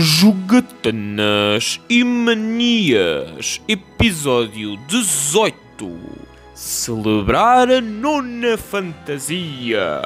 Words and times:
Jogatanas 0.00 1.80
e 1.90 2.04
Manias, 2.04 3.60
episódio 3.66 4.76
18. 4.86 5.56
Celebrar 6.54 7.68
a 7.68 7.80
nona 7.80 8.56
fantasia. 8.56 10.00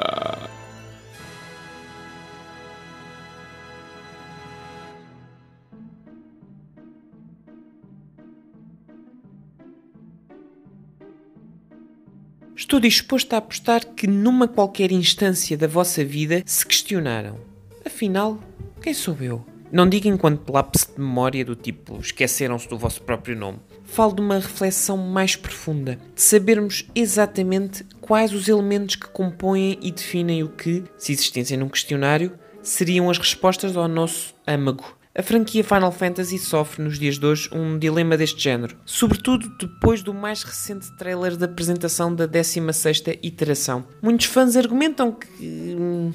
Estou 12.55 12.79
disposto 12.79 13.33
a 13.33 13.37
apostar 13.37 13.85
que 13.85 14.07
numa 14.07 14.47
qualquer 14.47 14.91
instância 14.91 15.55
da 15.55 15.67
vossa 15.67 16.03
vida 16.03 16.41
se 16.47 16.65
questionaram. 16.65 17.37
Afinal, 17.85 18.39
quem 18.81 18.91
sou 18.91 19.15
eu? 19.21 19.52
Não 19.73 19.89
digo 19.89 20.07
enquanto 20.07 20.53
lapse 20.53 20.85
de 20.93 21.01
memória 21.01 21.43
do 21.43 21.55
tipo 21.55 21.97
esqueceram-se 21.99 22.69
do 22.69 22.77
vosso 22.77 23.01
próprio 23.01 23.35
nome. 23.35 23.57
Falo 23.83 24.13
de 24.13 24.21
uma 24.21 24.35
reflexão 24.35 24.95
mais 24.95 25.35
profunda, 25.35 25.97
de 26.13 26.21
sabermos 26.21 26.87
exatamente 26.93 27.83
quais 27.99 28.33
os 28.33 28.47
elementos 28.47 28.95
que 28.95 29.07
compõem 29.07 29.79
e 29.81 29.89
definem 29.89 30.43
o 30.43 30.49
que, 30.49 30.83
se 30.95 31.13
existissem 31.13 31.57
num 31.57 31.69
questionário, 31.69 32.33
seriam 32.61 33.09
as 33.09 33.17
respostas 33.17 33.75
ao 33.75 33.87
nosso 33.87 34.35
âmago. 34.45 34.95
A 35.15 35.23
franquia 35.23 35.63
Final 35.63 35.91
Fantasy 35.91 36.37
sofre 36.37 36.83
nos 36.83 36.99
dias 36.99 37.17
de 37.17 37.25
hoje 37.25 37.49
um 37.51 37.79
dilema 37.79 38.15
deste 38.15 38.43
género, 38.43 38.77
sobretudo 38.85 39.49
depois 39.57 40.03
do 40.03 40.13
mais 40.13 40.43
recente 40.43 40.95
trailer 40.97 41.35
da 41.35 41.47
apresentação 41.47 42.13
da 42.13 42.27
16ª 42.27 43.17
iteração. 43.23 43.83
Muitos 44.03 44.27
fãs 44.27 44.55
argumentam 44.55 45.11
que 45.11 45.75
hum, 45.79 46.11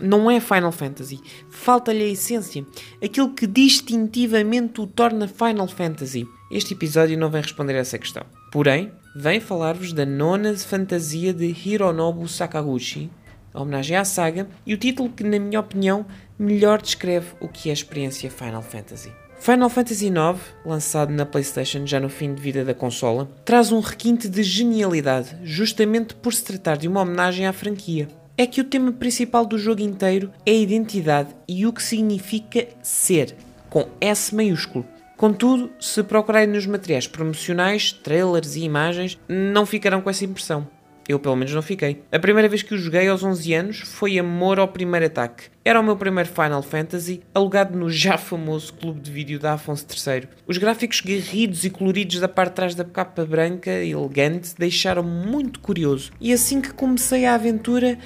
não 0.00 0.30
é 0.30 0.40
Final 0.40 0.72
Fantasy, 0.72 1.20
falta-lhe 1.48 2.02
a 2.02 2.08
essência, 2.08 2.64
aquilo 3.02 3.34
que 3.34 3.46
distintivamente 3.46 4.80
o 4.80 4.86
torna 4.86 5.28
Final 5.28 5.68
Fantasy. 5.68 6.26
Este 6.50 6.74
episódio 6.74 7.18
não 7.18 7.30
vem 7.30 7.42
responder 7.42 7.74
a 7.74 7.78
essa 7.78 7.98
questão. 7.98 8.24
Porém, 8.52 8.92
vem 9.16 9.40
falar-vos 9.40 9.92
da 9.92 10.06
nona 10.06 10.56
fantasia 10.56 11.32
de 11.32 11.46
Hironobu 11.46 12.28
Sakaguchi, 12.28 13.10
a 13.52 13.62
homenagem 13.62 13.96
à 13.96 14.04
saga, 14.04 14.48
e 14.66 14.74
o 14.74 14.78
título 14.78 15.10
que, 15.10 15.24
na 15.24 15.38
minha 15.38 15.60
opinião, 15.60 16.06
melhor 16.38 16.82
descreve 16.82 17.28
o 17.40 17.48
que 17.48 17.68
é 17.68 17.72
a 17.72 17.74
experiência 17.74 18.30
Final 18.30 18.62
Fantasy. 18.62 19.12
Final 19.38 19.68
Fantasy 19.68 20.06
IX, 20.06 20.40
lançado 20.64 21.12
na 21.12 21.26
PlayStation 21.26 21.86
já 21.86 22.00
no 22.00 22.08
fim 22.08 22.34
de 22.34 22.40
vida 22.40 22.64
da 22.64 22.72
consola, 22.72 23.28
traz 23.44 23.70
um 23.70 23.80
requinte 23.80 24.28
de 24.28 24.42
genialidade, 24.42 25.36
justamente 25.42 26.14
por 26.14 26.32
se 26.32 26.42
tratar 26.42 26.76
de 26.76 26.88
uma 26.88 27.02
homenagem 27.02 27.46
à 27.46 27.52
franquia. 27.52 28.08
É 28.36 28.46
que 28.46 28.60
o 28.60 28.64
tema 28.64 28.90
principal 28.90 29.46
do 29.46 29.56
jogo 29.56 29.80
inteiro 29.80 30.32
é 30.44 30.50
a 30.50 30.54
identidade 30.54 31.28
e 31.46 31.66
o 31.66 31.72
que 31.72 31.80
significa 31.80 32.66
ser, 32.82 33.36
com 33.70 33.88
S 34.00 34.34
maiúsculo. 34.34 34.84
Contudo, 35.16 35.70
se 35.78 36.02
procurarem 36.02 36.48
nos 36.48 36.66
materiais 36.66 37.06
promocionais, 37.06 37.92
trailers 37.92 38.56
e 38.56 38.64
imagens, 38.64 39.16
não 39.28 39.64
ficarão 39.64 40.00
com 40.00 40.10
essa 40.10 40.24
impressão. 40.24 40.66
Eu, 41.08 41.18
pelo 41.18 41.36
menos, 41.36 41.52
não 41.52 41.62
fiquei. 41.62 42.02
A 42.10 42.18
primeira 42.18 42.48
vez 42.48 42.62
que 42.62 42.74
o 42.74 42.78
joguei 42.78 43.08
aos 43.08 43.22
11 43.22 43.54
anos 43.54 43.80
foi 43.80 44.18
amor 44.18 44.58
ao 44.58 44.68
primeiro 44.68 45.06
ataque. 45.06 45.44
Era 45.64 45.80
o 45.80 45.82
meu 45.82 45.96
primeiro 45.96 46.28
Final 46.28 46.62
Fantasy, 46.62 47.22
alugado 47.34 47.78
no 47.78 47.90
já 47.90 48.16
famoso 48.16 48.72
clube 48.74 49.00
de 49.00 49.10
vídeo 49.10 49.38
da 49.38 49.54
Afonso 49.54 49.86
III. 49.86 50.28
Os 50.46 50.58
gráficos 50.58 51.00
garridos 51.00 51.64
e 51.64 51.70
coloridos 51.70 52.20
da 52.20 52.28
parte 52.28 52.50
de 52.50 52.56
trás 52.56 52.74
da 52.74 52.84
capa 52.84 53.24
branca 53.24 53.70
e 53.82 53.90
elegante 53.90 54.54
deixaram 54.58 55.02
muito 55.02 55.60
curioso. 55.60 56.12
E 56.20 56.32
assim 56.32 56.60
que 56.60 56.72
comecei 56.72 57.26
a 57.26 57.34
aventura, 57.34 57.98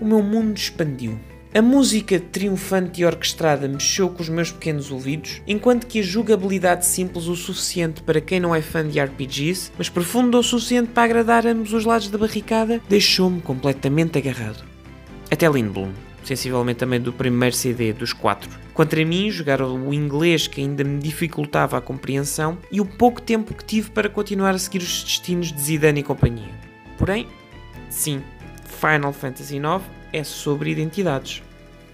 o 0.00 0.04
meu 0.04 0.22
mundo 0.22 0.56
expandiu. 0.56 1.18
A 1.56 1.62
música 1.62 2.18
triunfante 2.18 3.00
e 3.00 3.04
orquestrada 3.04 3.68
mexeu 3.68 4.10
com 4.10 4.20
os 4.20 4.28
meus 4.28 4.50
pequenos 4.50 4.90
ouvidos, 4.90 5.40
enquanto 5.46 5.86
que 5.86 6.00
a 6.00 6.02
jogabilidade 6.02 6.84
simples 6.84 7.28
o 7.28 7.36
suficiente 7.36 8.02
para 8.02 8.20
quem 8.20 8.40
não 8.40 8.52
é 8.52 8.60
fã 8.60 8.84
de 8.84 9.00
RPGs, 9.00 9.70
mas 9.78 9.88
profunda 9.88 10.36
o 10.36 10.42
suficiente 10.42 10.88
para 10.88 11.04
agradar 11.04 11.46
ambos 11.46 11.72
os 11.72 11.84
lados 11.84 12.08
da 12.08 12.18
barricada, 12.18 12.82
deixou-me 12.88 13.40
completamente 13.40 14.18
agarrado. 14.18 14.64
Até 15.30 15.48
Lindblom, 15.48 15.92
sensivelmente 16.24 16.80
também 16.80 17.00
do 17.00 17.12
primeiro 17.12 17.54
CD 17.54 17.92
dos 17.92 18.12
quatro. 18.12 18.50
Contra 18.72 19.04
mim, 19.04 19.30
jogar 19.30 19.62
o 19.62 19.94
inglês 19.94 20.48
que 20.48 20.60
ainda 20.60 20.82
me 20.82 20.98
dificultava 20.98 21.78
a 21.78 21.80
compreensão 21.80 22.58
e 22.72 22.80
o 22.80 22.84
pouco 22.84 23.22
tempo 23.22 23.54
que 23.54 23.64
tive 23.64 23.92
para 23.92 24.08
continuar 24.08 24.56
a 24.56 24.58
seguir 24.58 24.78
os 24.78 25.04
destinos 25.04 25.52
de 25.52 25.60
Zidane 25.60 26.00
e 26.00 26.02
companhia. 26.02 26.50
Porém, 26.98 27.28
sim, 27.88 28.20
Final 28.80 29.12
Fantasy 29.12 29.58
IX 29.58 30.03
é 30.14 30.22
sobre 30.22 30.70
identidades. 30.70 31.42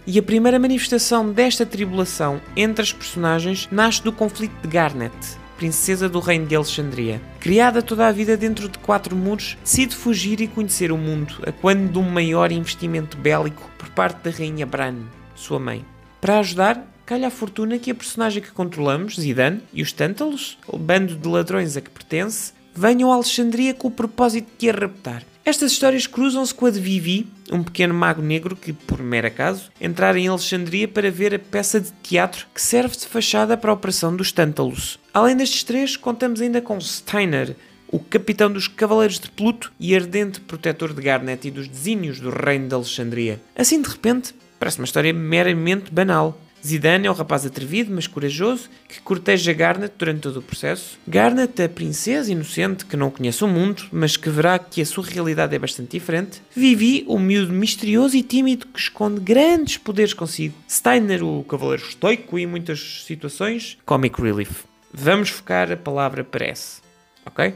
E 0.07 0.19
a 0.19 0.23
primeira 0.23 0.59
manifestação 0.59 1.33
desta 1.33 1.65
tribulação 1.65 2.41
entre 2.57 2.83
as 2.83 2.93
personagens 2.93 3.69
nasce 3.71 4.03
do 4.03 4.13
conflito 4.13 4.55
de 4.63 4.69
Garnet, 4.69 5.15
princesa 5.57 6.09
do 6.09 6.21
reino 6.21 6.47
de 6.47 6.57
Alexandria. 6.57 7.21
Criada 7.39 7.83
toda 7.83 8.07
a 8.07 8.13
vida 8.13 8.37
dentro 8.37 8.69
de 8.69 8.79
quatro 8.79 9.15
muros, 9.15 9.59
decide 9.63 9.95
fugir 9.95 10.41
e 10.41 10.49
conhecer 10.49 10.91
o 10.91 10.97
mundo, 10.97 11.35
a 11.47 11.53
quando 11.53 11.93
de 11.93 11.99
um 11.99 12.11
maior 12.11 12.51
investimento 12.51 13.17
bélico 13.17 13.71
por 13.79 13.89
parte 13.91 14.23
da 14.25 14.31
rainha 14.31 14.65
Bran, 14.65 14.97
sua 15.35 15.61
mãe. 15.61 15.85
Para 16.21 16.39
ajudar, 16.39 16.87
calha 17.05 17.29
a 17.29 17.31
fortuna 17.31 17.79
que 17.79 17.91
a 17.91 17.95
personagem 17.95 18.43
que 18.43 18.53
controlamos, 18.53 19.17
Zidane, 19.21 19.63
e 19.73 19.83
os 19.83 19.93
Tântalos, 19.93 20.59
o 20.67 20.79
bando 20.79 21.15
de 21.15 21.29
ladrões 21.29 21.77
a 21.77 21.81
que 21.81 21.91
pertence, 21.91 22.53
venham 22.75 23.13
a 23.13 23.17
Alexandria 23.17 23.75
com 23.75 23.89
o 23.89 23.91
propósito 23.91 24.49
de 24.59 24.71
a 24.71 24.73
raptar. 24.73 25.23
Estas 25.45 25.73
histórias 25.73 26.07
cruzam-se 26.07 26.55
com 26.55 26.67
a 26.67 26.71
de 26.71 26.79
Vivi, 26.79 27.27
um 27.51 27.63
pequeno 27.63 27.95
mago 27.95 28.21
negro 28.21 28.55
que, 28.55 28.73
por 28.73 29.03
mero 29.03 29.27
acaso, 29.27 29.71
entrara 29.81 30.19
em 30.19 30.29
Alexandria 30.29 30.87
para 30.87 31.11
ver 31.11 31.35
a 31.35 31.39
peça 31.39 31.81
de 31.81 31.91
teatro 32.03 32.47
que 32.55 32.61
serve 32.61 32.97
de 32.97 33.07
fachada 33.07 33.57
para 33.57 33.71
a 33.71 33.75
Operação 33.75 34.15
dos 34.15 34.31
Tântalos. 34.33 34.99
Além 35.13 35.37
destes 35.37 35.65
três, 35.65 35.97
contamos 35.97 36.41
ainda 36.41 36.61
com 36.61 36.81
Steiner, 36.81 37.57
o 37.89 37.99
capitão 37.99 38.53
dos 38.53 38.69
Cavaleiros 38.69 39.19
de 39.19 39.31
Pluto 39.31 39.73
e 39.81 39.97
ardente 39.97 40.41
protetor 40.41 40.93
de 40.93 41.03
Garnet 41.03 41.49
e 41.49 41.51
dos 41.51 41.67
desígnios 41.67 42.21
do 42.21 42.31
reino 42.31 42.69
de 42.69 42.75
Alexandria. 42.75 43.41
Assim, 43.57 43.81
de 43.83 43.89
repente, 43.89 44.35
parece 44.59 44.79
uma 44.79 44.85
história 44.85 45.13
meramente 45.13 45.91
banal. 45.91 46.39
Zidane 46.65 47.07
é 47.07 47.11
o 47.11 47.15
rapaz 47.15 47.47
atrevido, 47.47 47.93
mas 47.95 48.07
corajoso, 48.07 48.69
que 48.89 49.01
corteja 49.01 49.53
Garnet 49.53 49.95
durante 49.97 50.21
todo 50.21 50.39
o 50.39 50.43
processo. 50.43 50.99
Garnet, 51.07 51.63
a 51.63 51.69
princesa 51.69 52.31
inocente 52.31 52.85
que 52.85 52.97
não 52.97 53.11
conhece 53.11 53.43
o 53.43 53.49
mundo, 53.49 53.85
mas 53.91 54.17
que 54.17 54.29
verá 54.29 54.59
que 54.59 54.83
a 54.83 54.87
sua 54.87 55.05
realidade 55.05 55.55
é 55.55 55.59
bastante 55.59 55.93
diferente. 55.93 56.43
Vivi, 56.55 57.05
o 57.07 57.19
miúdo 57.19 57.53
misterioso 57.53 58.17
e 58.17 58.23
tímido 58.23 58.67
que 58.67 58.79
esconde 58.79 59.21
grandes 59.21 59.79
poderes 59.79 60.13
consigo. 60.13 60.55
Steiner, 60.69 61.25
o 61.25 61.45
cavaleiro 61.45 61.83
estoico 61.83 62.39
e 62.39 62.43
em 62.43 62.47
muitas 62.47 63.05
situações, 63.07 63.79
comic 63.87 64.21
relief. 64.21 64.65
Vamos 64.93 65.31
focar 65.31 65.71
a 65.71 65.77
palavra 65.77 66.25
parece, 66.25 66.81
ok? 67.25 67.55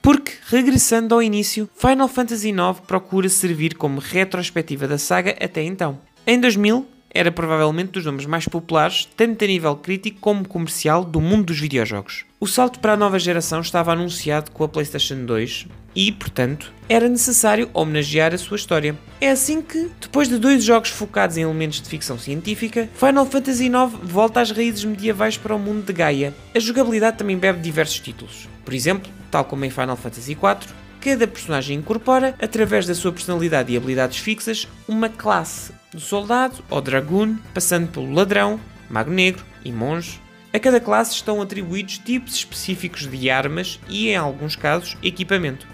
Porque, 0.00 0.32
regressando 0.48 1.14
ao 1.14 1.22
início, 1.22 1.68
Final 1.74 2.08
Fantasy 2.08 2.50
IX 2.50 2.80
procura 2.86 3.28
servir 3.28 3.74
como 3.74 4.00
retrospectiva 4.00 4.86
da 4.86 4.98
saga 4.98 5.30
até 5.40 5.62
então. 5.62 5.98
Em 6.26 6.38
2000, 6.38 6.86
era 7.14 7.30
provavelmente 7.30 7.92
dos 7.92 8.04
nomes 8.04 8.26
mais 8.26 8.46
populares, 8.46 9.08
tanto 9.16 9.44
a 9.44 9.46
nível 9.46 9.76
crítico 9.76 10.18
como 10.20 10.46
comercial, 10.46 11.04
do 11.04 11.20
mundo 11.20 11.46
dos 11.46 11.60
videojogos. 11.60 12.24
O 12.40 12.46
salto 12.46 12.80
para 12.80 12.94
a 12.94 12.96
nova 12.96 13.18
geração 13.18 13.60
estava 13.60 13.92
anunciado 13.92 14.50
com 14.50 14.64
a 14.64 14.68
PlayStation 14.68 15.24
2 15.24 15.68
e, 15.94 16.10
portanto, 16.10 16.72
era 16.88 17.08
necessário 17.08 17.70
homenagear 17.72 18.34
a 18.34 18.38
sua 18.38 18.56
história. 18.56 18.98
É 19.20 19.30
assim 19.30 19.62
que, 19.62 19.88
depois 20.00 20.28
de 20.28 20.38
dois 20.38 20.64
jogos 20.64 20.90
focados 20.90 21.36
em 21.36 21.42
elementos 21.42 21.80
de 21.80 21.88
ficção 21.88 22.18
científica, 22.18 22.88
Final 22.94 23.26
Fantasy 23.26 23.66
IX 23.66 23.92
volta 24.02 24.40
às 24.40 24.50
raízes 24.50 24.84
medievais 24.84 25.38
para 25.38 25.54
o 25.54 25.58
mundo 25.58 25.86
de 25.86 25.92
Gaia. 25.92 26.34
A 26.54 26.58
jogabilidade 26.58 27.16
também 27.16 27.38
bebe 27.38 27.60
diversos 27.60 28.00
títulos. 28.00 28.48
Por 28.64 28.74
exemplo, 28.74 29.10
tal 29.30 29.44
como 29.44 29.64
em 29.64 29.70
Final 29.70 29.96
Fantasy 29.96 30.32
IV, 30.32 30.74
cada 31.00 31.26
personagem 31.28 31.78
incorpora, 31.78 32.34
através 32.42 32.86
da 32.86 32.94
sua 32.94 33.12
personalidade 33.12 33.72
e 33.72 33.76
habilidades 33.76 34.18
fixas, 34.18 34.66
uma 34.88 35.08
classe, 35.08 35.72
do 35.94 36.00
soldado 36.00 36.56
ao 36.68 36.82
dragoon, 36.82 37.36
passando 37.54 37.88
pelo 37.88 38.12
ladrão, 38.12 38.60
mago 38.90 39.10
negro 39.10 39.44
e 39.64 39.72
monge. 39.72 40.20
A 40.52 40.58
cada 40.58 40.80
classe 40.80 41.14
estão 41.14 41.40
atribuídos 41.40 41.98
tipos 41.98 42.34
específicos 42.34 43.08
de 43.08 43.30
armas 43.30 43.80
e, 43.88 44.08
em 44.08 44.16
alguns 44.16 44.56
casos, 44.56 44.96
equipamento. 45.02 45.66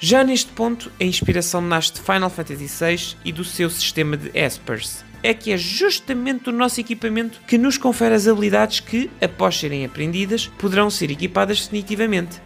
Já 0.00 0.22
neste 0.22 0.52
ponto, 0.52 0.92
a 1.00 1.04
inspiração 1.04 1.60
nasce 1.60 1.94
de 1.94 2.00
Final 2.00 2.30
Fantasy 2.30 2.66
VI 2.66 3.16
e 3.24 3.32
do 3.32 3.44
seu 3.44 3.68
sistema 3.68 4.16
de 4.16 4.30
Espers. 4.34 5.04
É 5.20 5.34
que 5.34 5.50
é 5.50 5.56
justamente 5.56 6.48
o 6.48 6.52
nosso 6.52 6.80
equipamento 6.80 7.40
que 7.46 7.58
nos 7.58 7.76
confere 7.76 8.14
as 8.14 8.28
habilidades 8.28 8.78
que, 8.78 9.10
após 9.20 9.58
serem 9.58 9.84
aprendidas, 9.84 10.46
poderão 10.46 10.88
ser 10.88 11.10
equipadas 11.10 11.62
definitivamente. 11.62 12.40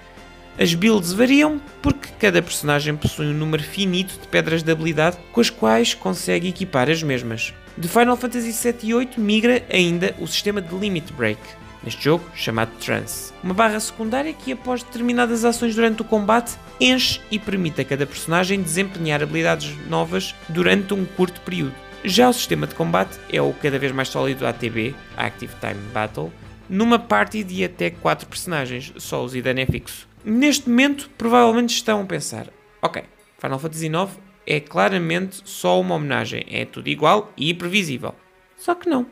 As 0.58 0.74
builds 0.74 1.12
variam 1.12 1.60
porque 1.80 2.10
cada 2.18 2.42
personagem 2.42 2.94
possui 2.94 3.26
um 3.26 3.34
número 3.34 3.62
finito 3.62 4.20
de 4.20 4.28
pedras 4.28 4.62
de 4.62 4.70
habilidade 4.70 5.16
com 5.32 5.40
as 5.40 5.48
quais 5.48 5.94
consegue 5.94 6.48
equipar 6.48 6.90
as 6.90 7.02
mesmas. 7.02 7.54
De 7.76 7.88
Final 7.88 8.16
Fantasy 8.16 8.52
VII 8.52 8.76
e 8.82 8.94
VIII 8.94 9.08
migra 9.16 9.64
ainda 9.72 10.14
o 10.18 10.26
sistema 10.26 10.60
de 10.60 10.74
Limit 10.74 11.10
Break, 11.14 11.40
neste 11.82 12.04
jogo 12.04 12.24
chamado 12.34 12.70
Trance. 12.78 13.32
Uma 13.42 13.54
barra 13.54 13.80
secundária 13.80 14.32
que, 14.32 14.52
após 14.52 14.82
determinadas 14.82 15.42
ações 15.42 15.74
durante 15.74 16.02
o 16.02 16.04
combate, 16.04 16.52
enche 16.78 17.20
e 17.30 17.38
permite 17.38 17.80
a 17.80 17.84
cada 17.84 18.06
personagem 18.06 18.60
desempenhar 18.60 19.22
habilidades 19.22 19.74
novas 19.88 20.34
durante 20.50 20.92
um 20.92 21.06
curto 21.06 21.40
período. 21.40 21.74
Já 22.04 22.28
o 22.28 22.32
sistema 22.32 22.66
de 22.66 22.74
combate 22.74 23.18
é 23.32 23.40
o 23.40 23.54
cada 23.54 23.78
vez 23.78 23.90
mais 23.90 24.08
sólido 24.08 24.46
ATB, 24.46 24.94
Active 25.16 25.54
Time 25.60 25.80
Battle, 25.94 26.30
numa 26.68 26.98
party 26.98 27.42
de 27.42 27.64
até 27.64 27.90
4 27.90 28.26
personagens, 28.26 28.92
só 28.98 29.24
o 29.24 29.28
Zidane 29.28 29.62
é 29.62 29.66
fixo. 29.66 30.11
Neste 30.24 30.68
momento, 30.68 31.10
provavelmente 31.18 31.70
estão 31.70 32.00
a 32.00 32.04
pensar: 32.04 32.48
ok, 32.80 33.02
Final 33.38 33.58
Fantasy 33.58 33.86
IX 33.86 34.18
é 34.46 34.60
claramente 34.60 35.40
só 35.44 35.80
uma 35.80 35.94
homenagem, 35.94 36.44
é 36.48 36.64
tudo 36.64 36.88
igual 36.88 37.32
e 37.36 37.52
previsível. 37.54 38.14
Só 38.56 38.74
que 38.74 38.88
não. 38.88 39.06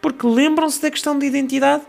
Porque 0.00 0.26
lembram-se 0.26 0.80
da 0.80 0.90
questão 0.90 1.18
de 1.18 1.26
identidade? 1.26 1.82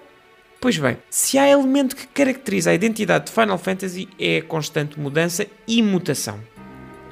Pois 0.59 0.77
bem, 0.77 0.97
se 1.09 1.37
há 1.37 1.47
elemento 1.47 1.95
que 1.95 2.07
caracteriza 2.07 2.71
a 2.71 2.73
identidade 2.73 3.27
de 3.27 3.31
Final 3.31 3.57
Fantasy 3.57 4.09
é 4.19 4.37
a 4.37 4.43
constante 4.43 4.99
mudança 4.99 5.47
e 5.65 5.81
mutação. 5.81 6.39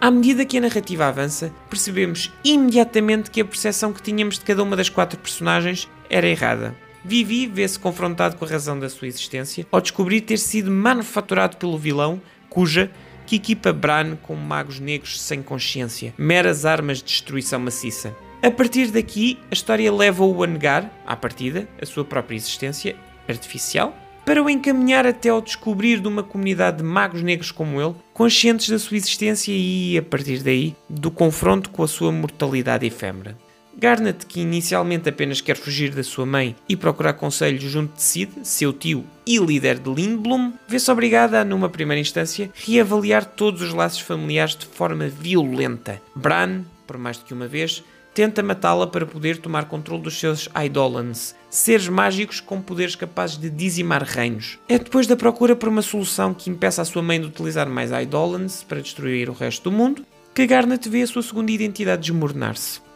À 0.01 0.11
medida 0.11 0.45
que 0.45 0.57
a 0.57 0.61
narrativa 0.61 1.07
avança, 1.07 1.53
percebemos 1.69 2.31
imediatamente 2.43 3.31
que 3.31 3.41
a 3.41 3.45
percepção 3.45 3.93
que 3.93 4.01
tínhamos 4.01 4.37
de 4.37 4.45
cada 4.45 4.61
uma 4.61 4.75
das 4.75 4.89
quatro 4.89 5.17
personagens 5.17 5.89
era 6.09 6.27
errada. 6.27 6.75
Vivi 7.07 7.47
vê-se 7.47 7.79
confrontado 7.79 8.35
com 8.35 8.43
a 8.43 8.47
razão 8.49 8.77
da 8.77 8.89
sua 8.89 9.07
existência 9.07 9.65
ao 9.71 9.79
descobrir 9.79 10.19
ter 10.19 10.37
sido 10.37 10.69
manufaturado 10.69 11.55
pelo 11.55 11.77
vilão, 11.77 12.21
cuja 12.49 12.91
que 13.25 13.37
equipa 13.37 13.71
Bran 13.71 14.17
com 14.17 14.35
magos 14.35 14.81
negros 14.81 15.21
sem 15.21 15.41
consciência, 15.41 16.13
meras 16.17 16.65
armas 16.65 16.97
de 16.97 17.05
destruição 17.05 17.61
maciça. 17.61 18.13
A 18.43 18.51
partir 18.51 18.87
daqui, 18.87 19.39
a 19.49 19.53
história 19.53 19.89
leva-o 19.89 20.43
a 20.43 20.47
negar, 20.47 20.91
à 21.07 21.15
partida, 21.15 21.65
a 21.81 21.85
sua 21.85 22.03
própria 22.03 22.35
existência 22.35 22.93
artificial, 23.25 23.95
para 24.25 24.43
o 24.43 24.49
encaminhar 24.49 25.07
até 25.07 25.29
ao 25.29 25.41
descobrir 25.41 26.01
de 26.01 26.09
uma 26.09 26.23
comunidade 26.23 26.79
de 26.79 26.83
magos 26.83 27.21
negros 27.21 27.51
como 27.51 27.81
ele, 27.81 27.95
conscientes 28.13 28.69
da 28.69 28.77
sua 28.77 28.97
existência 28.97 29.53
e, 29.55 29.97
a 29.97 30.01
partir 30.01 30.43
daí, 30.43 30.75
do 30.89 31.09
confronto 31.09 31.69
com 31.69 31.83
a 31.83 31.87
sua 31.87 32.11
mortalidade 32.11 32.85
efêmera. 32.85 33.37
Garnet, 33.79 34.25
que 34.25 34.41
inicialmente 34.41 35.07
apenas 35.07 35.39
quer 35.39 35.55
fugir 35.55 35.93
da 35.93 36.03
sua 36.03 36.25
mãe 36.25 36.55
e 36.67 36.75
procurar 36.75 37.13
conselho 37.13 37.59
junto 37.59 37.95
de 37.95 38.01
Sid, 38.01 38.31
seu 38.41 38.73
tio 38.73 39.05
e 39.23 39.37
líder 39.37 39.77
de 39.77 39.93
Lindblom, 39.93 40.53
vê-se 40.67 40.89
obrigada 40.89 41.41
a, 41.41 41.45
numa 41.45 41.69
primeira 41.69 42.01
instância, 42.01 42.49
reavaliar 42.55 43.23
todos 43.23 43.61
os 43.61 43.73
laços 43.73 43.99
familiares 43.99 44.55
de 44.55 44.65
forma 44.65 45.07
violenta. 45.07 46.01
Bran, 46.15 46.63
por 46.87 46.97
mais 46.97 47.19
do 47.19 47.25
que 47.25 47.35
uma 47.35 47.47
vez, 47.47 47.83
tenta 48.15 48.41
matá-la 48.41 48.87
para 48.87 49.05
poder 49.05 49.37
tomar 49.37 49.65
controle 49.65 50.01
dos 50.01 50.19
seus 50.19 50.49
Eidolons, 50.59 51.35
seres 51.47 51.87
mágicos 51.87 52.39
com 52.39 52.59
poderes 52.59 52.95
capazes 52.95 53.37
de 53.37 53.47
dizimar 53.47 54.01
reinos. 54.01 54.57
É 54.67 54.79
depois 54.79 55.05
da 55.05 55.15
procura 55.15 55.55
por 55.55 55.69
uma 55.69 55.83
solução 55.83 56.33
que 56.33 56.49
impeça 56.49 56.81
a 56.81 56.85
sua 56.85 57.03
mãe 57.03 57.21
de 57.21 57.27
utilizar 57.27 57.69
mais 57.69 57.91
Eidolons 57.91 58.63
para 58.63 58.81
destruir 58.81 59.29
o 59.29 59.33
resto 59.33 59.69
do 59.69 59.71
mundo, 59.71 60.03
que 60.33 60.47
Garnet 60.47 60.89
vê 60.89 61.03
a 61.03 61.07
sua 61.07 61.21
segunda 61.21 61.51
identidade 61.51 62.01
desmoronar-se. 62.01 62.86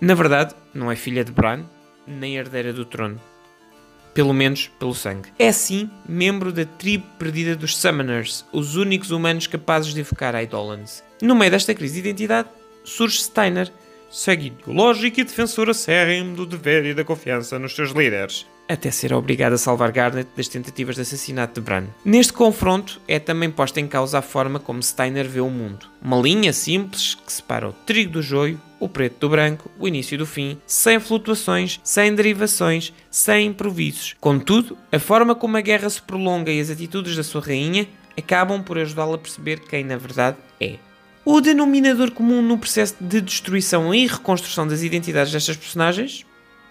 Na 0.00 0.14
verdade, 0.14 0.54
não 0.72 0.90
é 0.92 0.96
filha 0.96 1.24
de 1.24 1.32
Bran, 1.32 1.64
nem 2.06 2.36
herdeira 2.36 2.72
do 2.72 2.84
trono. 2.84 3.20
Pelo 4.14 4.32
menos 4.32 4.70
pelo 4.78 4.94
sangue. 4.94 5.30
É 5.38 5.50
sim 5.50 5.90
membro 6.08 6.52
da 6.52 6.64
tribo 6.64 7.04
perdida 7.18 7.56
dos 7.56 7.76
Summoners, 7.76 8.44
os 8.52 8.76
únicos 8.76 9.10
humanos 9.10 9.46
capazes 9.46 9.92
de 9.92 10.00
evocar 10.00 10.34
Eidolons. 10.34 11.02
No 11.20 11.34
meio 11.34 11.50
desta 11.50 11.74
crise 11.74 11.94
de 11.94 12.08
identidade, 12.08 12.48
surge 12.84 13.22
Steiner, 13.22 13.72
segue 14.10 14.46
ideológico 14.46 15.20
e 15.20 15.24
defensor 15.24 15.68
acérrimo 15.68 16.36
do 16.36 16.46
dever 16.46 16.84
e 16.86 16.94
da 16.94 17.04
confiança 17.04 17.58
nos 17.58 17.74
seus 17.74 17.90
líderes, 17.90 18.46
até 18.68 18.90
ser 18.90 19.12
obrigado 19.12 19.54
a 19.54 19.58
salvar 19.58 19.90
Garnet 19.90 20.28
das 20.36 20.46
tentativas 20.46 20.96
de 20.96 21.02
assassinato 21.02 21.54
de 21.54 21.64
Bran. 21.64 21.86
Neste 22.04 22.32
confronto 22.32 23.00
é 23.08 23.18
também 23.18 23.50
posta 23.50 23.80
em 23.80 23.88
causa 23.88 24.18
a 24.18 24.22
forma 24.22 24.60
como 24.60 24.82
Steiner 24.82 25.28
vê 25.28 25.40
o 25.40 25.48
mundo. 25.48 25.86
Uma 26.02 26.18
linha 26.18 26.52
simples 26.52 27.14
que 27.14 27.32
separa 27.32 27.68
o 27.68 27.72
trigo 27.72 28.12
do 28.12 28.22
joio, 28.22 28.60
o 28.78 28.88
preto 28.88 29.20
do 29.20 29.30
branco, 29.30 29.70
o 29.78 29.88
início 29.88 30.18
do 30.18 30.26
fim, 30.26 30.58
sem 30.66 31.00
flutuações, 31.00 31.80
sem 31.82 32.14
derivações, 32.14 32.92
sem 33.10 33.46
improvisos. 33.46 34.14
Contudo, 34.20 34.76
a 34.92 34.98
forma 34.98 35.34
como 35.34 35.56
a 35.56 35.60
guerra 35.60 35.88
se 35.88 36.02
prolonga 36.02 36.52
e 36.52 36.60
as 36.60 36.70
atitudes 36.70 37.16
da 37.16 37.24
sua 37.24 37.40
rainha 37.40 37.88
acabam 38.16 38.62
por 38.62 38.78
ajudá-la 38.78 39.14
a 39.14 39.18
perceber 39.18 39.60
quem 39.60 39.84
na 39.84 39.96
verdade 39.96 40.36
é. 40.60 40.76
O 41.24 41.40
denominador 41.40 42.10
comum 42.10 42.40
no 42.40 42.56
processo 42.56 42.96
de 43.00 43.20
destruição 43.20 43.94
e 43.94 44.06
reconstrução 44.06 44.66
das 44.66 44.82
identidades 44.82 45.32
destas 45.32 45.56
personagens 45.56 46.24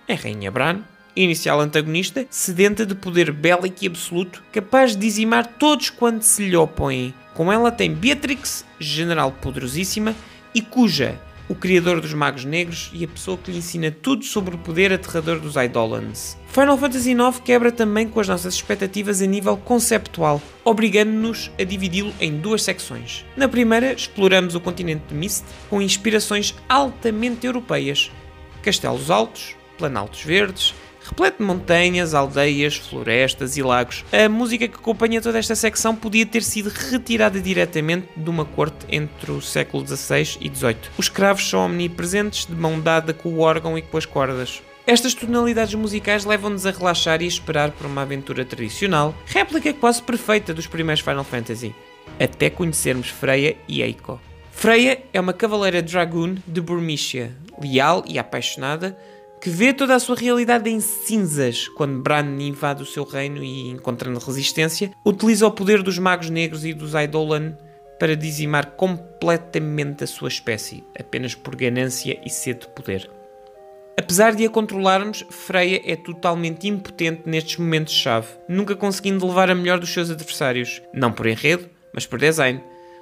é 0.08 0.14
a 0.14 0.18
Rainha 0.18 0.50
Bran, 0.50 0.82
inicial 1.24 1.60
antagonista, 1.60 2.26
sedenta 2.30 2.86
de 2.86 2.96
poder 2.96 3.32
bélico 3.32 3.84
e 3.84 3.88
absoluto, 3.88 4.44
capaz 4.52 4.92
de 4.92 5.00
dizimar 5.00 5.46
todos 5.46 5.90
quanto 5.90 6.24
se 6.24 6.48
lhe 6.48 6.56
opõem. 6.56 7.14
Com 7.34 7.52
ela 7.52 7.72
tem 7.72 7.94
Beatrix, 7.94 8.66
general 8.80 9.32
poderosíssima, 9.32 10.16
e 10.54 10.62
cuja 10.62 11.20
o 11.50 11.56
criador 11.56 12.02
dos 12.02 12.14
magos 12.14 12.44
negros 12.44 12.90
e 12.94 13.06
a 13.06 13.08
pessoa 13.08 13.38
que 13.38 13.52
lhe 13.52 13.60
ensina 13.60 13.90
tudo 13.90 14.26
sobre 14.26 14.56
o 14.56 14.58
poder 14.58 14.92
aterrador 14.92 15.40
dos 15.40 15.56
Eidolons. 15.56 16.38
Final 16.50 16.78
Fantasy 16.78 17.12
IX 17.12 17.40
quebra 17.40 17.72
também 17.72 18.08
com 18.08 18.20
as 18.20 18.28
nossas 18.28 18.54
expectativas 18.56 19.22
a 19.22 19.26
nível 19.26 19.56
conceptual, 19.58 20.42
obrigando-nos 20.64 21.52
a 21.60 21.64
dividi-lo 21.64 22.14
em 22.20 22.38
duas 22.38 22.64
secções. 22.64 23.26
Na 23.36 23.48
primeira, 23.48 23.94
exploramos 23.94 24.56
o 24.56 24.60
continente 24.60 25.04
de 25.08 25.16
Mist 25.16 25.46
com 25.70 25.82
inspirações 25.82 26.54
altamente 26.68 27.46
europeias. 27.46 28.12
Castelos 28.62 29.10
altos, 29.10 29.56
planaltos 29.78 30.22
verdes, 30.24 30.74
repleto 31.08 31.38
de 31.40 31.44
montanhas, 31.44 32.14
aldeias, 32.14 32.76
florestas 32.76 33.58
e 33.58 33.64
lagos. 33.64 34.04
A 34.12 34.28
música 34.28 34.68
que 34.68 34.76
acompanha 34.76 35.22
toda 35.22 35.40
esta 35.40 35.56
secção 35.56 35.96
podia 35.96 36.26
ter 36.26 36.44
sido 36.44 36.70
retirada 36.70 37.40
diretamente 37.40 38.08
de 38.16 38.30
uma 38.30 38.46
corte 38.46 38.86
entre 38.90 39.32
o 39.32 39.42
século 39.42 39.86
XVI 39.86 40.38
e 40.42 40.54
XVIII. 40.54 40.78
Os 40.98 41.06
escravos 41.06 41.50
são 41.50 41.66
omnipresentes, 41.66 42.46
de 42.46 42.56
mão 42.56 42.80
dada 42.80 43.14
com 43.14 43.30
o 43.30 43.40
órgão 43.40 43.78
e 43.78 43.82
com 43.82 43.98
as 43.98 44.06
cordas. 44.06 44.62
Estas 44.86 45.14
tonalidades 45.14 45.76
musicais 45.76 46.24
levam-nos 46.24 46.66
a 46.66 46.72
relaxar 46.72 47.22
e 47.22 47.28
esperar 47.28 47.72
por 47.72 47.86
uma 47.86 48.04
aventura 48.04 48.46
tradicional, 48.46 49.14
réplica 49.26 49.74
quase 49.74 50.02
perfeita 50.02 50.54
dos 50.54 50.68
primeiros 50.68 51.04
Final 51.04 51.26
Fantasy, 51.26 51.76
até 52.20 52.50
conhecermos 52.50 53.10
Freya 53.10 53.58
e 53.68 53.82
Eiko. 53.82 54.20
Freya 54.50 55.04
é 55.14 55.20
uma 55.20 55.34
cavaleira 55.34 55.82
dragoon 55.82 56.38
de 56.48 56.62
Burmicia, 56.62 57.36
leal 57.62 58.04
e 58.08 58.18
apaixonada, 58.18 58.98
que 59.42 59.50
vê 59.50 59.72
toda 59.74 59.96
a 59.96 60.00
sua 60.00 60.16
realidade 60.16 60.70
em 60.70 60.80
cinzas 60.80 61.68
quando 61.68 62.02
Bran 62.02 62.38
invade 62.40 62.82
o 62.82 62.86
seu 62.86 63.04
reino 63.04 63.44
e, 63.44 63.70
encontrando 63.70 64.20
resistência, 64.20 64.92
utiliza 65.06 65.46
o 65.46 65.52
poder 65.52 65.84
dos 65.84 66.00
magos 66.00 66.30
negros 66.30 66.66
e 66.66 66.74
dos 66.74 66.94
Eidolon 66.94 67.52
para 68.00 68.16
dizimar 68.16 68.72
completamente 68.72 70.04
a 70.04 70.08
sua 70.08 70.28
espécie, 70.28 70.84
apenas 71.00 71.36
por 71.36 71.56
ganância 71.56 72.20
e 72.26 72.30
sede 72.30 72.62
de 72.62 72.68
poder. 72.70 73.10
Apesar 74.00 74.36
de 74.36 74.46
a 74.46 74.50
controlarmos, 74.50 75.26
Freya 75.30 75.82
é 75.84 75.96
totalmente 75.96 76.68
impotente 76.68 77.24
nestes 77.26 77.58
momentos-chave, 77.58 78.28
nunca 78.48 78.76
conseguindo 78.76 79.26
levar 79.26 79.50
a 79.50 79.56
melhor 79.56 79.80
dos 79.80 79.92
seus 79.92 80.12
adversários, 80.12 80.82
não 80.94 81.12
por 81.12 81.26
enredo, 81.26 81.68
mas 81.92 82.06
por 82.06 82.20
design. 82.20 82.62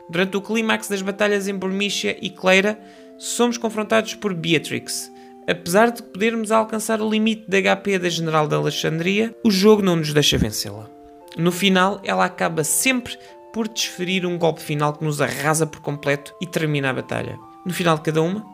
Durante 0.09 0.37
o 0.37 0.41
clímax 0.41 0.87
das 0.87 1.01
batalhas 1.01 1.49
em 1.49 1.57
Burmicia 1.57 2.17
e 2.21 2.29
Cleira, 2.29 2.79
somos 3.17 3.57
confrontados 3.57 4.15
por 4.15 4.33
Beatrix, 4.33 5.11
Apesar 5.47 5.91
de 5.91 6.01
podermos 6.01 6.51
alcançar 6.51 7.01
o 7.01 7.09
limite 7.09 7.45
de 7.47 7.61
HP 7.61 7.99
da 7.99 8.09
General 8.09 8.47
de 8.47 8.55
Alexandria, 8.55 9.35
o 9.43 9.51
jogo 9.51 9.81
não 9.81 9.95
nos 9.95 10.11
deixa 10.11 10.37
vencê-la. 10.37 10.89
No 11.37 11.51
final, 11.51 12.01
ela 12.03 12.25
acaba 12.25 12.63
sempre 12.63 13.17
por 13.53 13.67
desferir 13.67 14.25
um 14.25 14.37
golpe 14.37 14.61
final 14.61 14.93
que 14.93 15.03
nos 15.03 15.21
arrasa 15.21 15.65
por 15.65 15.81
completo 15.81 16.33
e 16.41 16.47
termina 16.47 16.89
a 16.89 16.93
batalha. 16.93 17.37
No 17.65 17.73
final 17.73 17.95
de 17.95 18.03
cada 18.03 18.21
uma, 18.21 18.45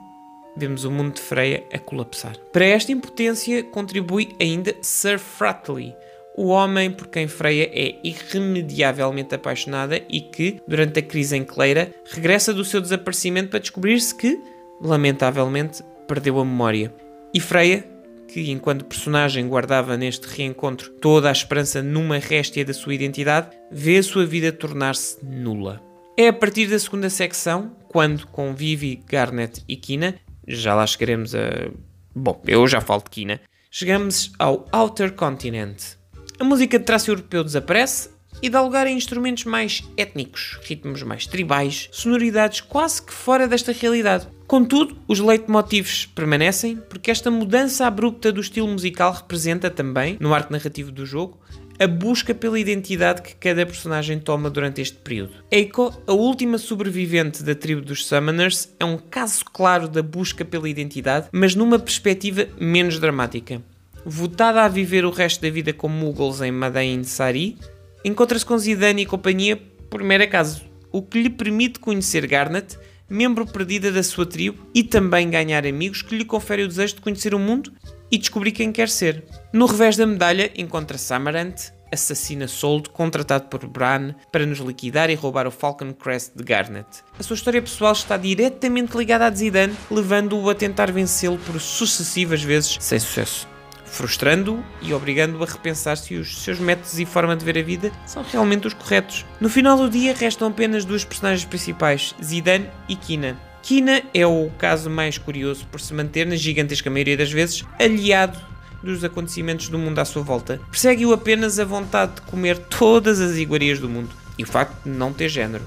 vemos 0.55 0.83
o 0.83 0.91
mundo 0.91 1.15
de 1.15 1.21
Freya 1.21 1.63
a 1.73 1.79
colapsar. 1.79 2.35
Para 2.51 2.65
esta 2.65 2.91
impotência 2.91 3.63
contribui 3.63 4.35
ainda 4.39 4.75
Sir 4.81 5.17
Fratley, 5.17 5.95
o 6.35 6.47
homem 6.47 6.89
por 6.91 7.07
quem 7.07 7.27
Freya 7.27 7.69
é 7.73 7.99
irremediavelmente 8.03 9.35
apaixonada 9.35 10.01
e 10.09 10.21
que, 10.21 10.61
durante 10.67 10.99
a 10.99 11.01
crise 11.01 11.35
em 11.35 11.43
Cleira, 11.43 11.93
regressa 12.05 12.53
do 12.53 12.63
seu 12.63 12.79
desaparecimento 12.79 13.49
para 13.49 13.59
descobrir-se 13.59 14.15
que, 14.15 14.39
lamentavelmente, 14.81 15.83
perdeu 16.11 16.41
a 16.41 16.43
memória. 16.43 16.93
E 17.33 17.39
Freya, 17.39 17.89
que 18.27 18.51
enquanto 18.51 18.83
personagem 18.83 19.47
guardava 19.47 19.95
neste 19.95 20.27
reencontro 20.27 20.89
toda 20.89 21.29
a 21.29 21.31
esperança 21.31 21.81
numa 21.81 22.17
réstia 22.17 22.65
da 22.65 22.73
sua 22.73 22.93
identidade, 22.93 23.55
vê 23.71 23.97
a 23.97 24.03
sua 24.03 24.25
vida 24.25 24.51
tornar-se 24.51 25.23
nula. 25.23 25.81
É 26.17 26.27
a 26.27 26.33
partir 26.33 26.67
da 26.67 26.77
segunda 26.77 27.09
secção, 27.09 27.71
quando 27.87 28.27
com 28.27 28.53
Vivi, 28.53 29.01
Garnet 29.07 29.63
e 29.69 29.77
Kina, 29.77 30.15
já 30.45 30.75
lá 30.75 30.85
chegaremos 30.85 31.33
a. 31.33 31.71
Bom, 32.13 32.41
eu 32.45 32.67
já 32.67 32.81
falo 32.81 33.01
de 33.03 33.09
Kina, 33.09 33.39
chegamos 33.69 34.33
ao 34.37 34.65
Outer 34.73 35.13
Continent. 35.13 35.95
A 36.37 36.43
música 36.43 36.77
de 36.77 36.83
traço 36.83 37.09
europeu 37.09 37.41
desaparece 37.41 38.09
e 38.41 38.49
dá 38.49 38.61
lugar 38.61 38.85
a 38.85 38.91
instrumentos 38.91 39.45
mais 39.45 39.81
étnicos, 39.95 40.59
ritmos 40.63 41.03
mais 41.03 41.25
tribais, 41.25 41.87
sonoridades 41.93 42.59
quase 42.59 43.01
que 43.01 43.13
fora 43.13 43.47
desta 43.47 43.71
realidade. 43.71 44.27
Contudo, 44.51 44.97
os 45.07 45.21
leitmotivs 45.21 46.07
permanecem 46.07 46.75
porque 46.89 47.09
esta 47.09 47.31
mudança 47.31 47.87
abrupta 47.87 48.33
do 48.33 48.41
estilo 48.41 48.67
musical 48.67 49.13
representa 49.13 49.69
também, 49.69 50.17
no 50.19 50.33
arco 50.33 50.51
narrativo 50.51 50.91
do 50.91 51.05
jogo, 51.05 51.39
a 51.79 51.87
busca 51.87 52.35
pela 52.35 52.59
identidade 52.59 53.21
que 53.21 53.33
cada 53.33 53.65
personagem 53.65 54.19
toma 54.19 54.49
durante 54.49 54.81
este 54.81 54.97
período. 54.97 55.35
Eiko, 55.49 55.93
a 56.05 56.11
última 56.11 56.57
sobrevivente 56.57 57.43
da 57.43 57.55
tribo 57.55 57.79
dos 57.79 58.05
Summoners, 58.05 58.67
é 58.77 58.83
um 58.83 58.97
caso 58.97 59.45
claro 59.45 59.87
da 59.87 60.03
busca 60.03 60.43
pela 60.43 60.67
identidade, 60.67 61.29
mas 61.31 61.55
numa 61.55 61.79
perspectiva 61.79 62.45
menos 62.59 62.99
dramática. 62.99 63.61
Votada 64.03 64.63
a 64.63 64.67
viver 64.67 65.05
o 65.05 65.11
resto 65.11 65.41
da 65.41 65.49
vida 65.49 65.71
como 65.71 65.95
Muggles 65.95 66.41
em 66.41 66.51
Madain 66.51 67.05
Sari, 67.05 67.57
encontra-se 68.03 68.45
com 68.45 68.57
Zidane 68.57 69.03
e 69.03 69.05
companhia 69.05 69.55
por 69.89 70.03
mero 70.03 70.25
acaso, 70.25 70.61
o 70.91 71.01
que 71.01 71.23
lhe 71.23 71.29
permite 71.29 71.79
conhecer 71.79 72.27
Garnet, 72.27 72.77
membro 73.11 73.45
perdida 73.45 73.91
da 73.91 74.01
sua 74.01 74.25
tribo, 74.25 74.65
e 74.73 74.83
também 74.83 75.29
ganhar 75.29 75.67
amigos 75.67 76.01
que 76.01 76.17
lhe 76.17 76.25
conferem 76.25 76.65
o 76.65 76.67
desejo 76.67 76.95
de 76.95 77.01
conhecer 77.01 77.35
o 77.35 77.39
mundo 77.39 77.71
e 78.09 78.17
descobrir 78.17 78.51
quem 78.51 78.71
quer 78.71 78.89
ser. 78.89 79.23
No 79.51 79.65
revés 79.65 79.97
da 79.97 80.07
medalha 80.07 80.51
encontra 80.55 80.97
Samarant, 80.97 81.71
assassina 81.91 82.47
Sold, 82.47 82.89
contratado 82.89 83.49
por 83.49 83.67
Bran 83.67 84.15
para 84.31 84.45
nos 84.45 84.59
liquidar 84.59 85.09
e 85.09 85.15
roubar 85.15 85.45
o 85.45 85.51
Falcon 85.51 85.93
Crest 85.93 86.31
de 86.35 86.43
Garnet. 86.43 86.87
A 87.19 87.23
sua 87.23 87.35
história 87.35 87.61
pessoal 87.61 87.91
está 87.91 88.15
diretamente 88.15 88.97
ligada 88.97 89.25
a 89.25 89.31
Zidane, 89.31 89.75
levando-o 89.89 90.49
a 90.49 90.55
tentar 90.55 90.91
vencê-lo 90.91 91.37
por 91.39 91.59
sucessivas 91.59 92.41
vezes 92.41 92.77
sem 92.79 92.97
sucesso 92.97 93.50
frustrando-o 93.91 94.63
e 94.81 94.93
obrigando-o 94.93 95.43
a 95.43 95.45
repensar 95.45 95.97
se 95.97 96.15
os 96.15 96.43
seus 96.43 96.59
métodos 96.59 96.97
e 96.97 97.05
forma 97.05 97.35
de 97.35 97.43
ver 97.43 97.57
a 97.57 97.61
vida 97.61 97.91
são 98.05 98.23
realmente 98.23 98.65
os 98.65 98.73
corretos. 98.73 99.25
No 99.39 99.49
final 99.49 99.77
do 99.77 99.89
dia 99.89 100.15
restam 100.15 100.47
apenas 100.47 100.85
duas 100.85 101.03
personagens 101.03 101.45
principais, 101.45 102.15
Zidane 102.23 102.69
e 102.87 102.95
Kina. 102.95 103.37
Kina 103.61 104.01
é 104.13 104.25
o 104.25 104.49
caso 104.57 104.89
mais 104.89 105.17
curioso 105.17 105.67
por 105.67 105.79
se 105.79 105.93
manter, 105.93 106.25
na 106.25 106.35
gigantesca 106.35 106.89
maioria 106.89 107.17
das 107.17 107.31
vezes, 107.31 107.63
aliado 107.79 108.39
dos 108.81 109.03
acontecimentos 109.03 109.67
do 109.69 109.77
mundo 109.77 109.99
à 109.99 110.05
sua 110.05 110.23
volta. 110.23 110.59
Persegue-o 110.71 111.13
apenas 111.13 111.59
a 111.59 111.65
vontade 111.65 112.15
de 112.15 112.21
comer 112.21 112.57
todas 112.57 113.19
as 113.19 113.37
iguarias 113.37 113.77
do 113.77 113.87
mundo 113.87 114.09
e 114.37 114.43
o 114.43 114.47
facto 114.47 114.83
de 114.83 114.89
não 114.89 115.13
ter 115.13 115.29
género. 115.29 115.63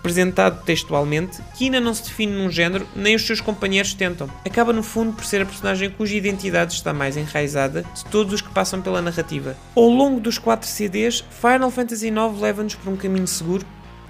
Apresentado 0.00 0.64
textualmente, 0.64 1.42
Kina 1.54 1.78
não 1.78 1.92
se 1.92 2.04
define 2.04 2.32
num 2.32 2.50
género, 2.50 2.88
nem 2.96 3.14
os 3.14 3.26
seus 3.26 3.38
companheiros 3.38 3.92
tentam. 3.92 4.30
Acaba 4.46 4.72
no 4.72 4.82
fundo 4.82 5.12
por 5.12 5.26
ser 5.26 5.42
a 5.42 5.46
personagem 5.46 5.90
cuja 5.90 6.16
identidade 6.16 6.72
está 6.72 6.90
mais 6.94 7.18
enraizada 7.18 7.84
de 7.94 8.04
todos 8.06 8.32
os 8.32 8.40
que 8.40 8.48
passam 8.48 8.80
pela 8.80 9.02
narrativa. 9.02 9.54
Ao 9.76 9.88
longo 9.88 10.18
dos 10.18 10.38
quatro 10.38 10.66
CDs, 10.66 11.22
Final 11.30 11.70
Fantasy 11.70 12.08
IX 12.08 12.40
leva-nos 12.40 12.74
por 12.74 12.90
um 12.90 12.96
caminho 12.96 13.26
seguro 13.26 13.66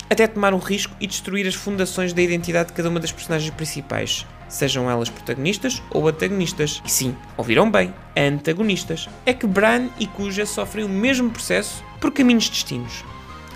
até 0.08 0.26
tomar 0.26 0.52
um 0.52 0.58
risco 0.58 0.94
e 1.00 1.06
destruir 1.06 1.46
as 1.46 1.54
fundações 1.54 2.12
da 2.12 2.20
identidade 2.20 2.70
de 2.70 2.74
cada 2.74 2.88
uma 2.88 2.98
das 2.98 3.12
personagens 3.12 3.54
principais, 3.54 4.26
sejam 4.48 4.90
elas 4.90 5.08
protagonistas 5.08 5.80
ou 5.90 6.08
antagonistas. 6.08 6.82
E 6.84 6.90
sim, 6.90 7.16
ouviram 7.36 7.70
bem, 7.70 7.94
antagonistas. 8.16 9.08
É 9.24 9.32
que 9.32 9.46
Bran 9.46 9.88
e 10.00 10.08
Kuja 10.08 10.44
sofrem 10.44 10.84
o 10.84 10.88
mesmo 10.88 11.30
processo 11.30 11.84
por 12.00 12.12
caminhos 12.12 12.50
distintos. 12.50 13.04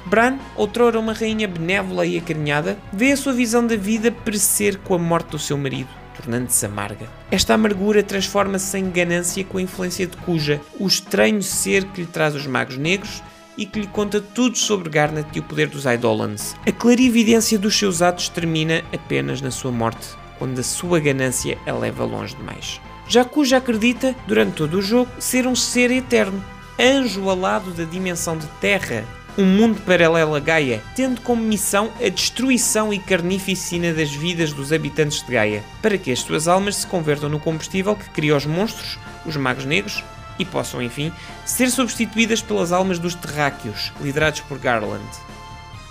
Bran, 0.06 0.38
outrora 0.56 0.98
uma 0.98 1.12
rainha 1.12 1.48
benévola 1.48 2.04
e 2.06 2.18
acarinhada, 2.18 2.78
vê 2.92 3.12
a 3.12 3.16
sua 3.16 3.32
visão 3.32 3.66
da 3.66 3.76
vida 3.76 4.10
perecer 4.10 4.78
com 4.78 4.94
a 4.94 4.98
morte 4.98 5.30
do 5.30 5.38
seu 5.38 5.56
marido, 5.56 5.88
tornando-se 6.16 6.66
amarga. 6.66 7.06
Esta 7.30 7.54
amargura 7.54 8.02
transforma-se 8.02 8.78
em 8.78 8.90
ganância 8.90 9.44
com 9.44 9.58
a 9.58 9.62
influência 9.62 10.06
de 10.06 10.16
Cuja, 10.18 10.60
o 10.78 10.86
estranho 10.86 11.42
ser 11.42 11.84
que 11.86 12.02
lhe 12.02 12.06
traz 12.06 12.34
os 12.34 12.46
magos 12.46 12.76
negros 12.76 13.22
e 13.56 13.64
que 13.64 13.80
lhe 13.80 13.86
conta 13.86 14.20
tudo 14.20 14.58
sobre 14.58 14.90
Garnet 14.90 15.28
e 15.34 15.40
o 15.40 15.42
poder 15.42 15.68
dos 15.68 15.86
Eidolons. 15.86 16.54
A 16.66 16.72
clarividência 16.72 17.58
dos 17.58 17.76
seus 17.76 18.02
atos 18.02 18.28
termina 18.28 18.82
apenas 18.92 19.40
na 19.40 19.50
sua 19.50 19.70
morte, 19.70 20.08
quando 20.38 20.58
a 20.58 20.62
sua 20.62 21.00
ganância 21.00 21.56
a 21.66 21.72
leva 21.72 22.04
longe 22.04 22.34
demais. 22.36 22.80
Já 23.08 23.24
Cuja 23.24 23.58
acredita, 23.58 24.14
durante 24.26 24.54
todo 24.54 24.78
o 24.78 24.82
jogo, 24.82 25.10
ser 25.18 25.46
um 25.46 25.54
ser 25.54 25.90
eterno, 25.90 26.42
anjo 26.78 27.28
alado 27.28 27.70
da 27.70 27.84
dimensão 27.84 28.36
de 28.36 28.46
terra, 28.60 29.04
um 29.36 29.44
mundo 29.44 29.80
paralelo 29.82 30.34
a 30.34 30.40
Gaia, 30.40 30.82
tendo 30.94 31.20
como 31.20 31.42
missão 31.42 31.90
a 32.00 32.08
destruição 32.08 32.92
e 32.92 32.98
carnificina 32.98 33.92
das 33.92 34.12
vidas 34.12 34.52
dos 34.52 34.72
habitantes 34.72 35.22
de 35.22 35.32
Gaia, 35.32 35.64
para 35.82 35.98
que 35.98 36.12
as 36.12 36.20
suas 36.20 36.46
almas 36.46 36.76
se 36.76 36.86
convertam 36.86 37.28
no 37.28 37.40
combustível 37.40 37.96
que 37.96 38.08
cria 38.10 38.36
os 38.36 38.46
monstros, 38.46 38.98
os 39.26 39.36
magos 39.36 39.64
negros, 39.64 40.04
e 40.38 40.44
possam, 40.44 40.82
enfim, 40.82 41.12
ser 41.44 41.70
substituídas 41.70 42.42
pelas 42.42 42.72
almas 42.72 42.98
dos 42.98 43.14
terráqueos, 43.14 43.92
liderados 44.00 44.40
por 44.40 44.58
Garland. 44.58 45.04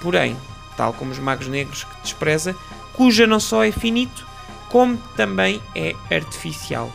Porém, 0.02 0.36
tal 0.76 0.94
como 0.94 1.12
os 1.12 1.20
magos 1.20 1.48
negros 1.48 1.84
que 1.84 2.02
despreza, 2.02 2.56
cuja 2.94 3.26
não 3.26 3.40
só 3.40 3.64
é 3.64 3.72
finito, 3.72 4.26
como 4.70 4.98
também 5.16 5.62
é 5.76 5.94
artificial. 6.12 6.92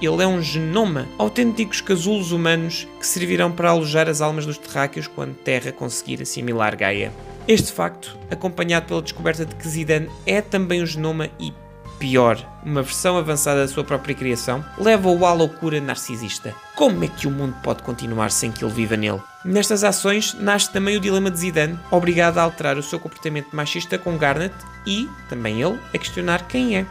Ele 0.00 0.22
é 0.22 0.26
um 0.26 0.40
genoma, 0.40 1.06
autênticos 1.18 1.82
casulos 1.82 2.32
humanos 2.32 2.88
que 2.98 3.06
servirão 3.06 3.52
para 3.52 3.70
alojar 3.70 4.08
as 4.08 4.22
almas 4.22 4.46
dos 4.46 4.56
terráqueos 4.56 5.06
quando 5.06 5.34
Terra 5.34 5.72
conseguir 5.72 6.22
assimilar 6.22 6.74
Gaia. 6.74 7.12
Este 7.46 7.70
facto, 7.70 8.16
acompanhado 8.30 8.86
pela 8.86 9.02
descoberta 9.02 9.44
de 9.44 9.54
que 9.54 9.68
Zidane 9.68 10.08
é 10.24 10.40
também 10.40 10.82
um 10.82 10.86
genoma 10.86 11.28
e, 11.38 11.52
pior, 11.98 12.38
uma 12.64 12.82
versão 12.82 13.18
avançada 13.18 13.60
da 13.60 13.68
sua 13.68 13.84
própria 13.84 14.14
criação, 14.14 14.64
leva-o 14.78 15.26
à 15.26 15.34
loucura 15.34 15.80
narcisista. 15.80 16.54
Como 16.74 17.04
é 17.04 17.08
que 17.08 17.26
o 17.26 17.30
mundo 17.30 17.54
pode 17.62 17.82
continuar 17.82 18.30
sem 18.30 18.50
que 18.50 18.64
ele 18.64 18.72
viva 18.72 18.96
nele? 18.96 19.20
Nestas 19.44 19.84
ações 19.84 20.32
nasce 20.34 20.72
também 20.72 20.96
o 20.96 21.00
dilema 21.00 21.30
de 21.30 21.40
Zidane, 21.40 21.78
obrigado 21.90 22.38
a 22.38 22.42
alterar 22.42 22.78
o 22.78 22.82
seu 22.82 22.98
comportamento 22.98 23.54
machista 23.54 23.98
com 23.98 24.16
Garnet 24.16 24.54
e, 24.86 25.08
também 25.28 25.60
ele, 25.60 25.78
a 25.92 25.98
questionar 25.98 26.46
quem 26.46 26.78
é. 26.78 26.86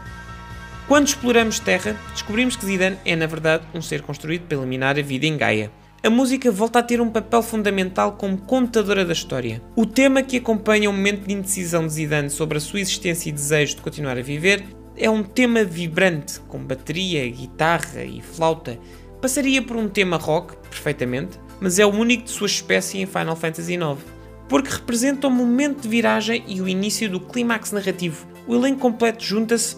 Quando 0.90 1.06
exploramos 1.06 1.60
Terra, 1.60 1.96
descobrimos 2.10 2.56
que 2.56 2.66
Zidane 2.66 2.98
é, 3.04 3.14
na 3.14 3.28
verdade, 3.28 3.62
um 3.72 3.80
ser 3.80 4.02
construído 4.02 4.48
para 4.48 4.58
eliminar 4.58 4.98
a 4.98 5.02
vida 5.02 5.24
em 5.24 5.36
Gaia. 5.36 5.70
A 6.02 6.10
música 6.10 6.50
volta 6.50 6.80
a 6.80 6.82
ter 6.82 7.00
um 7.00 7.08
papel 7.08 7.42
fundamental 7.42 8.14
como 8.14 8.38
contadora 8.38 9.04
da 9.04 9.12
história. 9.12 9.62
O 9.76 9.86
tema 9.86 10.20
que 10.20 10.38
acompanha 10.38 10.90
o 10.90 10.92
momento 10.92 11.28
de 11.28 11.32
indecisão 11.32 11.86
de 11.86 11.92
Zidane 11.92 12.28
sobre 12.28 12.58
a 12.58 12.60
sua 12.60 12.80
existência 12.80 13.28
e 13.28 13.32
desejo 13.32 13.76
de 13.76 13.82
continuar 13.82 14.18
a 14.18 14.22
viver 14.22 14.64
é 14.96 15.08
um 15.08 15.22
tema 15.22 15.62
vibrante, 15.62 16.40
com 16.48 16.58
bateria, 16.58 17.24
guitarra 17.30 18.02
e 18.02 18.20
flauta. 18.20 18.76
Passaria 19.22 19.62
por 19.62 19.76
um 19.76 19.88
tema 19.88 20.16
rock, 20.16 20.56
perfeitamente, 20.68 21.38
mas 21.60 21.78
é 21.78 21.86
o 21.86 21.94
único 21.94 22.24
de 22.24 22.30
sua 22.30 22.48
espécie 22.48 22.98
em 22.98 23.06
Final 23.06 23.36
Fantasy 23.36 23.74
IX, 23.74 23.96
porque 24.48 24.70
representa 24.70 25.28
o 25.28 25.30
momento 25.30 25.82
de 25.82 25.88
viragem 25.88 26.42
e 26.48 26.60
o 26.60 26.66
início 26.66 27.08
do 27.08 27.20
clímax 27.20 27.70
narrativo. 27.70 28.26
O 28.44 28.56
elenco 28.56 28.80
completo 28.80 29.22
junta-se 29.22 29.76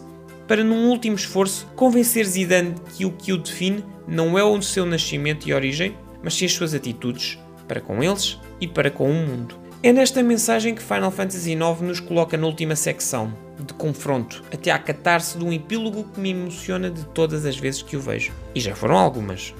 para, 0.53 0.63
num 0.63 0.91
último 0.91 1.17
esforço, 1.17 1.67
convencer 1.75 2.27
Zidane 2.27 2.75
que 2.95 3.07
o 3.07 3.11
que 3.11 3.33
o 3.33 3.39
define 3.39 3.83
não 4.07 4.39
é 4.39 4.45
o 4.45 4.61
seu 4.61 4.85
nascimento 4.85 5.49
e 5.49 5.55
origem, 5.55 5.97
mas 6.23 6.35
sim 6.35 6.45
as 6.45 6.53
suas 6.53 6.75
atitudes, 6.75 7.39
para 7.67 7.81
com 7.81 8.03
eles 8.03 8.39
e 8.61 8.69
para 8.69 8.91
com 8.91 9.11
o 9.11 9.15
mundo. 9.15 9.57
É 9.83 9.95
nesta 9.95 10.23
mensagem 10.23 10.75
que 10.75 10.83
Final 10.83 11.11
Fantasy 11.11 11.53
IX 11.53 11.81
nos 11.81 12.01
coloca 12.01 12.37
na 12.37 12.47
última 12.47 12.77
secção, 12.77 13.33
de 13.59 13.73
confronto, 13.73 14.45
até 14.53 14.71
à 14.71 14.79
catarse 14.79 15.39
de 15.39 15.45
um 15.47 15.55
epílogo 15.55 16.05
que 16.13 16.21
me 16.21 16.33
emociona 16.33 16.91
de 16.91 17.03
todas 17.07 17.47
as 17.47 17.57
vezes 17.57 17.81
que 17.81 17.97
o 17.97 18.01
vejo. 18.01 18.31
E 18.55 18.61
já 18.61 18.75
foram 18.75 18.99
algumas. 18.99 19.55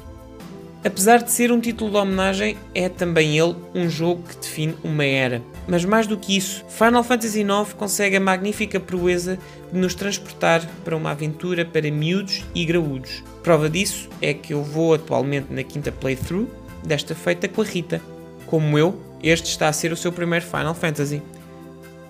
Apesar 0.85 1.23
de 1.23 1.31
ser 1.31 1.53
um 1.53 1.61
título 1.61 1.93
de 1.93 1.97
homenagem, 1.97 2.57
é 2.75 2.89
também 2.89 3.39
ele 3.39 3.55
um 3.73 3.89
jogo 3.89 4.25
que 4.25 4.37
define 4.37 4.75
uma 4.83 5.05
era. 5.05 5.41
Mas 5.69 5.85
mais 5.85 6.09
do 6.09 6.17
que 6.17 6.37
isso, 6.37 6.65
Final 6.69 7.05
Fantasy 7.05 7.43
IX 7.43 7.73
consegue 7.75 8.17
a 8.17 8.21
magnífica 8.21 8.81
proeza 8.81 9.39
de 9.73 9.79
nos 9.79 9.95
transportar 9.95 10.69
para 10.85 10.97
uma 10.97 11.12
aventura 11.12 11.65
para 11.65 11.89
miúdos 11.89 12.43
e 12.53 12.65
graúdos. 12.65 13.23
Prova 13.45 13.71
disso 13.71 14.09
é 14.21 14.35
que 14.35 14.55
eu 14.55 14.65
vou 14.65 14.93
atualmente 14.93 15.53
na 15.53 15.62
quinta 15.62 15.93
playthrough, 15.93 16.49
desta 16.85 17.15
feita 17.15 17.47
com 17.47 17.62
a 17.62 17.65
Rita. 17.65 18.03
Como 18.47 18.77
eu, 18.77 19.01
este 19.23 19.51
está 19.51 19.69
a 19.69 19.73
ser 19.73 19.93
o 19.93 19.97
seu 19.97 20.11
primeiro 20.11 20.45
Final 20.45 20.75
Fantasy. 20.75 21.23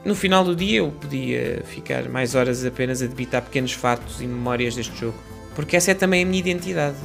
No 0.03 0.15
final 0.15 0.45
do 0.45 0.57
dia 0.57 0.79
eu 0.79 0.91
podia 0.91 1.63
ficar 1.67 2.09
mais 2.09 2.35
horas 2.35 2.65
apenas 2.65 3.03
a 3.03 3.07
debitar 3.07 3.43
pequenos 3.43 3.73
fatos 3.73 4.23
e 4.23 4.27
memórias 4.27 4.75
deste 4.75 4.99
jogo, 4.99 5.17
porque 5.55 5.77
essa 5.77 5.91
é 5.91 5.95
também 5.95 6.23
a 6.23 6.27
minha 6.27 6.41
identidade 6.41 6.97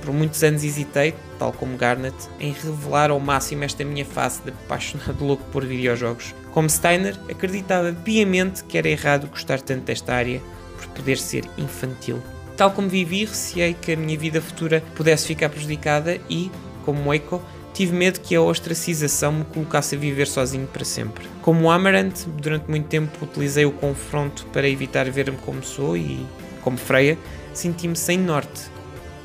por 0.00 0.12
muitos 0.12 0.42
anos 0.42 0.64
hesitei, 0.64 1.14
tal 1.38 1.52
como 1.52 1.76
Garnet, 1.76 2.14
em 2.38 2.52
revelar 2.52 3.10
ao 3.10 3.20
máximo 3.20 3.64
esta 3.64 3.84
minha 3.84 4.04
face 4.04 4.42
de 4.42 4.50
apaixonado 4.50 5.24
louco 5.24 5.44
por 5.52 5.64
videojogos. 5.64 6.34
Como 6.52 6.68
Steiner, 6.68 7.16
acreditava 7.30 7.92
piamente 7.92 8.64
que 8.64 8.76
era 8.76 8.88
errado 8.88 9.28
gostar 9.28 9.60
tanto 9.60 9.84
desta 9.84 10.14
área 10.14 10.40
por 10.76 10.86
poder 10.88 11.18
ser 11.18 11.44
infantil. 11.56 12.20
Tal 12.56 12.72
como 12.72 12.88
vivi, 12.88 13.24
receei 13.24 13.74
que 13.74 13.92
a 13.92 13.96
minha 13.96 14.18
vida 14.18 14.40
futura 14.40 14.82
pudesse 14.94 15.26
ficar 15.26 15.48
prejudicada 15.48 16.18
e, 16.28 16.50
como 16.84 17.12
Eiko, 17.12 17.40
tive 17.72 17.94
medo 17.94 18.20
que 18.20 18.34
a 18.34 18.42
ostracização 18.42 19.32
me 19.32 19.44
colocasse 19.44 19.94
a 19.94 19.98
viver 19.98 20.26
sozinho 20.26 20.66
para 20.66 20.84
sempre. 20.84 21.26
Como 21.40 21.70
Amarant, 21.70 22.26
durante 22.26 22.68
muito 22.68 22.88
tempo 22.88 23.24
utilizei 23.24 23.64
o 23.64 23.72
confronto 23.72 24.44
para 24.52 24.68
evitar 24.68 25.08
ver-me 25.10 25.38
como 25.38 25.62
sou 25.62 25.96
e, 25.96 26.26
como 26.62 26.76
Freya, 26.76 27.16
senti-me 27.54 27.96
sem 27.96 28.18
norte 28.18 28.70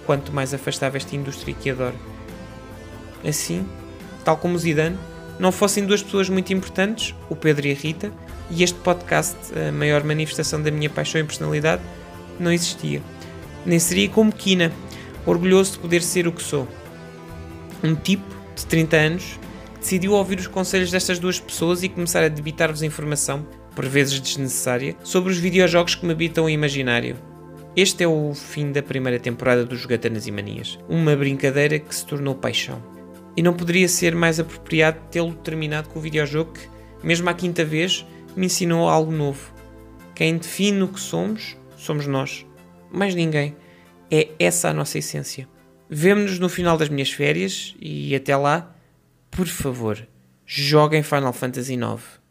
quanto 0.06 0.32
mais 0.32 0.54
afastava 0.54 0.98
esta 0.98 1.16
indústria 1.16 1.54
que 1.54 1.70
adoro. 1.70 1.96
Assim, 3.28 3.66
tal 4.24 4.38
como 4.38 4.58
Zidane, 4.58 4.98
não 5.40 5.52
fossem 5.52 5.86
duas 5.86 6.02
pessoas 6.02 6.30
muito 6.30 6.54
importantes, 6.54 7.14
o 7.30 7.36
Pedro 7.36 7.68
e 7.68 7.72
a 7.72 7.76
Rita, 7.76 8.12
e 8.50 8.64
este 8.64 8.78
podcast, 8.80 9.36
a 9.58 9.72
maior 9.72 10.04
manifestação 10.04 10.62
da 10.62 10.72
minha 10.72 10.90
paixão 10.90 11.20
e 11.20 11.24
personalidade, 11.24 11.82
não 12.40 12.52
existia. 12.52 13.02
Nem 13.66 13.80
seria 13.80 14.08
como 14.10 14.32
Kina, 14.32 14.72
orgulhoso 15.26 15.74
de 15.74 15.80
poder 15.80 16.02
ser 16.02 16.28
o 16.28 16.32
que 16.32 16.44
sou. 16.44 16.68
Um 17.84 17.96
tipo 17.96 18.24
de 18.56 18.66
30 18.66 18.96
anos, 18.96 19.40
decidiu 19.80 20.14
ouvir 20.14 20.40
os 20.40 20.48
conselhos 20.48 20.92
destas 20.92 21.20
duas 21.20 21.40
pessoas 21.40 21.84
e 21.84 21.90
começar 21.90 22.24
a 22.24 22.30
debitar-vos 22.30 22.82
informação, 22.82 23.46
por 23.76 23.86
vezes 23.86 24.20
desnecessária, 24.20 24.96
sobre 25.04 25.32
os 25.32 25.38
videojogos 25.38 25.96
que 25.96 26.06
me 26.06 26.14
habitam 26.14 26.46
o 26.46 26.50
imaginário. 26.50 27.18
Este 27.78 28.06
é 28.06 28.08
o 28.08 28.34
fim 28.34 28.72
da 28.72 28.82
primeira 28.82 29.20
temporada 29.20 29.66
do 29.66 29.76
Jogatanas 29.76 30.26
e 30.26 30.32
Manias, 30.32 30.80
uma 30.88 31.14
brincadeira 31.14 31.78
que 31.78 31.94
se 31.94 32.06
tornou 32.06 32.34
paixão. 32.34 32.82
E 33.36 33.44
não 33.44 33.54
poderia 33.54 33.90
ser 33.90 34.16
mais 34.16 34.40
apropriado 34.40 35.02
tê-lo 35.12 35.36
terminado 35.36 35.90
com 35.90 36.00
o 36.00 36.02
videojogo 36.02 36.54
que, 36.54 36.70
mesmo 37.06 37.30
à 37.30 37.34
quinta 37.34 37.66
vez, 37.66 38.06
me 38.34 38.46
ensinou 38.46 38.88
algo 38.88 39.12
novo. 39.12 39.54
Quem 40.16 40.38
define 40.38 40.84
o 40.84 40.88
que 40.88 41.02
somos, 41.02 41.58
somos 41.76 42.08
nós. 42.08 42.46
Mais 42.90 43.14
ninguém. 43.14 43.54
É 44.10 44.30
essa 44.40 44.70
a 44.70 44.74
nossa 44.74 44.98
essência. 44.98 45.46
Vemo-nos 45.90 46.40
no 46.40 46.48
final 46.48 46.78
das 46.78 46.88
minhas 46.88 47.12
férias 47.12 47.76
e 47.78 48.16
até 48.16 48.38
lá, 48.38 48.74
por 49.30 49.48
favor, 49.48 50.08
joguem 50.46 51.04
Final 51.04 51.34
Fantasy 51.34 51.74
IX. 51.74 52.22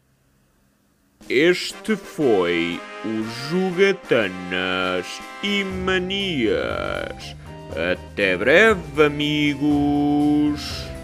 Este 1.29 1.95
foi 1.95 2.79
o 3.03 3.23
Jogatanas 3.49 5.05
e 5.43 5.63
Manias. 5.63 7.35
Até 7.71 8.37
breve, 8.37 9.03
amigos! 9.03 10.94